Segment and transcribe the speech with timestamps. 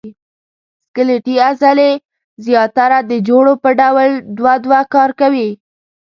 [0.89, 1.91] سکلیټي عضلې
[2.45, 5.49] زیاتره د جوړو په ډول دوه دوه کار کوي.